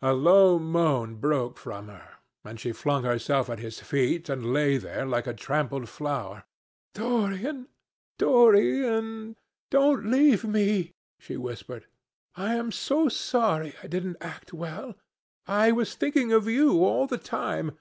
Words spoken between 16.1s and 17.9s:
of you all the time.